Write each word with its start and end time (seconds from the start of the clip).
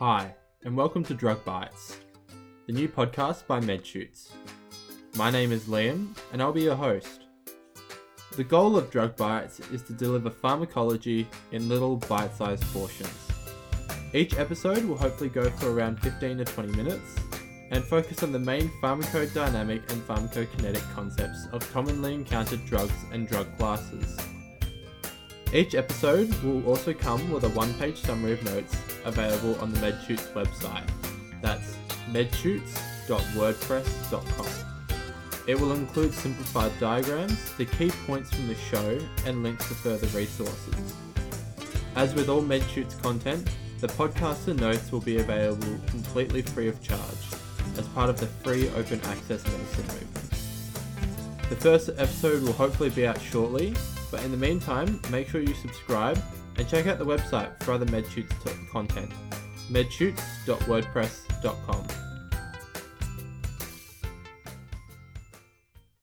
Hi, 0.00 0.34
and 0.64 0.76
welcome 0.76 1.04
to 1.04 1.14
Drug 1.14 1.44
Bites, 1.44 2.00
the 2.66 2.72
new 2.72 2.88
podcast 2.88 3.46
by 3.46 3.60
MedShoots. 3.60 4.30
My 5.14 5.30
name 5.30 5.52
is 5.52 5.66
Liam, 5.66 6.16
and 6.32 6.42
I'll 6.42 6.52
be 6.52 6.62
your 6.62 6.74
host. 6.74 7.26
The 8.36 8.42
goal 8.42 8.76
of 8.76 8.90
Drug 8.90 9.14
Bites 9.14 9.60
is 9.70 9.82
to 9.82 9.92
deliver 9.92 10.30
pharmacology 10.30 11.28
in 11.52 11.68
little 11.68 11.94
bite 11.94 12.34
sized 12.34 12.64
portions. 12.72 13.30
Each 14.12 14.36
episode 14.36 14.84
will 14.84 14.96
hopefully 14.96 15.30
go 15.30 15.48
for 15.48 15.70
around 15.70 16.00
15 16.00 16.38
to 16.38 16.44
20 16.44 16.72
minutes 16.72 17.14
and 17.70 17.84
focus 17.84 18.24
on 18.24 18.32
the 18.32 18.38
main 18.40 18.72
pharmacodynamic 18.82 19.92
and 19.92 20.02
pharmacokinetic 20.08 20.92
concepts 20.92 21.46
of 21.52 21.72
commonly 21.72 22.14
encountered 22.14 22.66
drugs 22.66 23.04
and 23.12 23.28
drug 23.28 23.46
classes. 23.58 24.18
Each 25.54 25.74
episode 25.76 26.34
will 26.42 26.66
also 26.66 26.92
come 26.92 27.30
with 27.30 27.44
a 27.44 27.48
one 27.50 27.72
page 27.74 27.98
summary 27.98 28.32
of 28.32 28.44
notes 28.44 28.76
available 29.04 29.56
on 29.60 29.72
the 29.72 29.78
MedShoots 29.78 30.32
website. 30.32 30.90
That's 31.40 31.76
medshoots.wordpress.com. 32.10 34.96
It 35.46 35.60
will 35.60 35.70
include 35.70 36.12
simplified 36.12 36.72
diagrams, 36.80 37.52
the 37.52 37.66
key 37.66 37.92
points 38.04 38.34
from 38.34 38.48
the 38.48 38.56
show, 38.56 38.98
and 39.26 39.44
links 39.44 39.68
to 39.68 39.74
further 39.74 40.08
resources. 40.08 40.74
As 41.94 42.16
with 42.16 42.28
all 42.28 42.42
MedShoots 42.42 43.00
content, 43.00 43.48
the 43.78 43.86
podcast 43.86 44.48
and 44.48 44.60
notes 44.60 44.90
will 44.90 45.02
be 45.02 45.18
available 45.18 45.78
completely 45.86 46.42
free 46.42 46.66
of 46.66 46.82
charge 46.82 47.28
as 47.78 47.86
part 47.90 48.10
of 48.10 48.18
the 48.18 48.26
free 48.26 48.68
open 48.70 49.00
access 49.04 49.44
medicine 49.44 49.86
movement. 49.86 50.30
The 51.48 51.54
first 51.54 51.90
episode 51.90 52.42
will 52.42 52.54
hopefully 52.54 52.90
be 52.90 53.06
out 53.06 53.20
shortly, 53.20 53.76
but 54.14 54.22
in 54.22 54.30
the 54.30 54.36
meantime, 54.36 55.00
make 55.10 55.28
sure 55.28 55.40
you 55.40 55.54
subscribe 55.54 56.22
and 56.56 56.68
check 56.68 56.86
out 56.86 57.00
the 57.00 57.04
website 57.04 57.60
for 57.64 57.72
other 57.72 57.86
MedShoots 57.86 58.70
content, 58.70 59.10
medshoots.wordpress.com. 59.72 61.83